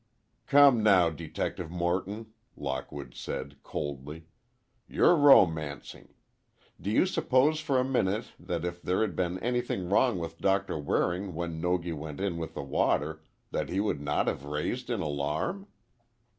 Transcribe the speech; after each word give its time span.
"Come 0.47 0.81
now, 0.81 1.11
Detective 1.11 1.69
Morton," 1.69 2.33
Lockwood 2.57 3.13
said, 3.13 3.61
coldly, 3.61 4.25
"you're 4.87 5.15
romancing. 5.15 6.15
Do 6.81 6.89
you 6.89 7.05
suppose 7.05 7.59
for 7.59 7.79
a 7.79 7.83
minute, 7.85 8.31
that 8.39 8.65
if 8.65 8.81
there 8.81 9.01
had 9.01 9.15
been 9.15 9.37
anything 9.43 9.87
wrong 9.87 10.17
with 10.17 10.41
Doctor 10.41 10.79
Waring 10.79 11.35
when 11.35 11.61
Nogi 11.61 11.93
went 11.93 12.19
in 12.19 12.37
with 12.37 12.55
the 12.55 12.63
water, 12.63 13.21
that 13.51 13.69
he 13.69 13.79
would 13.79 14.01
not 14.01 14.25
have 14.25 14.43
raised 14.43 14.89
an 14.89 15.01
alarm?" 15.01 15.67